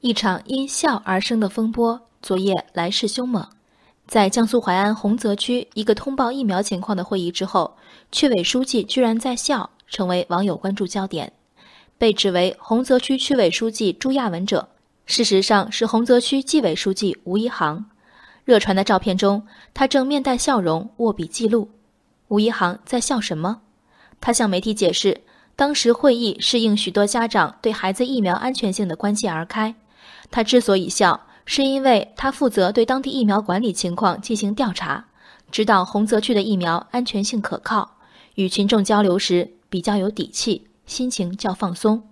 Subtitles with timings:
[0.00, 3.44] 一场因笑而生的风波，昨夜来势凶猛。
[4.06, 7.76] 在江苏淮安洪泽区一个通报疫苗情况的会议之后，
[8.12, 11.32] 区委书记居然在笑，成为网友关注焦点。
[11.98, 14.68] 被指为洪泽区区委书记朱亚文者，
[15.04, 17.84] 事实上是洪泽区纪委书记吴一航。
[18.44, 19.44] 热传的照片中，
[19.74, 21.68] 他正面带笑容握笔记录。
[22.28, 23.62] 吴一航在笑什么？
[24.20, 25.22] 他向媒体解释，
[25.56, 29.74] 当时会议是应许多家长对孩子疫苗安全性的关切而开。
[30.30, 35.06] 他之所以笑，是因为他负责对当地疫苗管理情况进行调查，
[35.50, 37.96] 知道洪泽区的疫苗安全性可靠，
[38.34, 42.02] 与群众交流时比较有底气，心情较放松。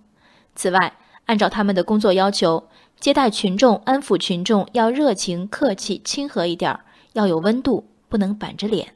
[0.55, 2.67] 此外，按照他们的工作要求，
[2.99, 6.79] 接待群众、安抚群众要热情、客气、亲和一点，
[7.13, 8.95] 要有温度，不能板着脸。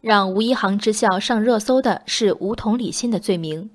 [0.00, 3.70] 让吴一航之笑上热搜的是吴同理心的罪名，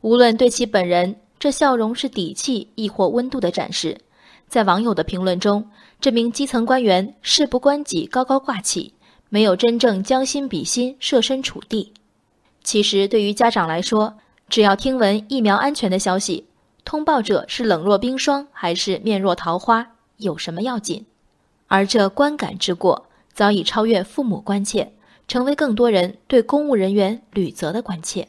[0.00, 1.16] 无论对其本人。
[1.42, 3.98] 这笑容是底气亦或温度的展示，
[4.46, 5.68] 在网友的评论中，
[6.00, 8.94] 这名基层官员事不关己、高高挂起，
[9.28, 11.94] 没有真正将心比心、设身处地。
[12.62, 14.14] 其实，对于家长来说，
[14.48, 16.46] 只要听闻疫苗安全的消息，
[16.84, 19.84] 通报者是冷若冰霜还是面若桃花，
[20.18, 21.04] 有什么要紧？
[21.66, 24.92] 而这观感之过，早已超越父母关切，
[25.26, 28.28] 成为更多人对公务人员履责的关切。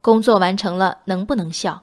[0.00, 1.82] 工作完成了，能不能笑？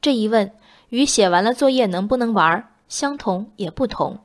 [0.00, 0.50] 这一问
[0.88, 4.18] 与写完了作业能不能玩儿相同也不同。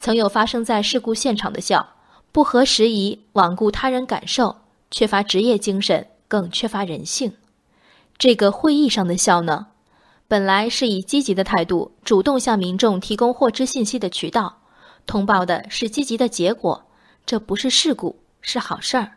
[0.00, 1.94] 曾有发生在事故现场的笑，
[2.30, 4.56] 不合时宜，罔顾他人感受，
[4.90, 7.32] 缺乏职业精神，更缺乏人性。
[8.16, 9.66] 这个会议上的笑呢，
[10.28, 14.60] 本来是以积极的态度，主动向民众提供获知信息的渠道，
[15.04, 16.86] 通报的是积极的结果，
[17.26, 19.12] 这不是事故，是好事儿。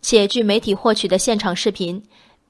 [0.00, 2.02] 且据媒体获取的现场视频。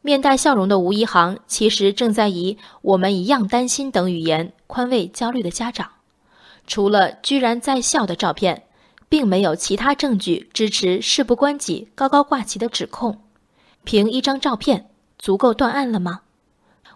[0.06, 5.90] 面带笑容的吴一航，其实正在以“我们一样担心”等语言宽慰焦虑的家长。
[6.64, 8.68] 除了居然在笑的照片，
[9.08, 13.20] 并没有其他证据支持事不关己、高高挂起的指控。
[13.82, 16.20] 凭一张照片足够断案了吗？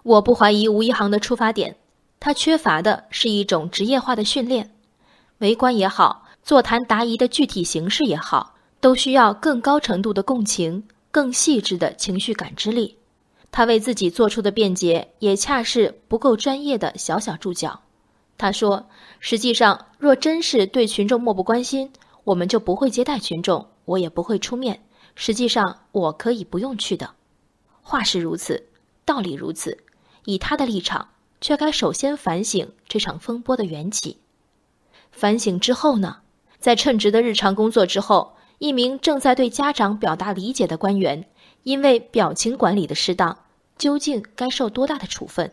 [0.04, 1.74] 我不怀疑吴一航的出发点，
[2.20, 4.70] 他缺乏的是一种职业化的训练。
[5.38, 12.98] 围观也好，座谈答疑的具体形式也好，都需要更高程度的共情、更细致的情绪感知力。
[13.52, 17.80] 他为自己做出的辩解也恰是不够专业的小小注脚。
[18.38, 18.88] 他说
[19.20, 21.92] ：“实际上，若真是对群众漠不关心，
[22.24, 24.82] 我们就不会接待群众，我也不会出面。
[25.14, 27.10] 实际上，我可以不用去的。
[27.82, 28.68] 话是如此，
[29.04, 29.76] 道理如此。
[30.24, 31.08] 以他的立场，
[31.40, 34.18] 却该首先反省这场风波的缘起。
[35.10, 36.18] 反省之后呢？
[36.58, 41.26] 在称职的日常工作之后，一名正在对家长表达理解的官员。”
[41.62, 43.38] 因为表情管理的失当，
[43.76, 45.52] 究竟该受多大的处分？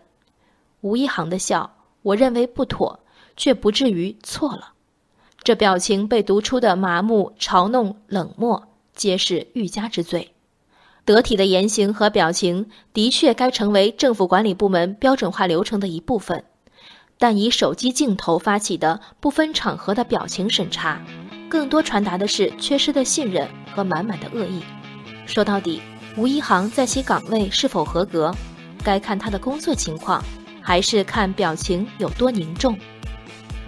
[0.82, 3.00] 吴一航的笑，我认为不妥，
[3.36, 4.74] 却不至于错了。
[5.44, 10.34] 这表情被读出的麻木、嘲弄、冷漠，皆是欲加之罪。
[11.04, 16.44] 得体的言行和表情，的确该成为政府管理部门标准化流程的一部分。
[17.18, 21.02] 但以手机镜头发起的不分场合的表情审查，
[21.50, 24.62] 更多传达的是缺失的信任和满满的恶意。
[25.26, 25.82] 说到底。
[26.18, 28.34] 吴一航在其岗位是否合格，
[28.84, 30.20] 该看他的工作情况，
[30.60, 32.76] 还是看表情有多凝重？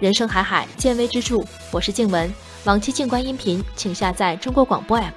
[0.00, 1.36] 人生海海，见微知著。
[1.70, 2.28] 我是静文，
[2.64, 5.12] 往期静观音频，请下载中国广播 APP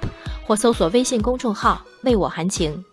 [0.46, 2.84] 或搜索微信公众号“为我含情”。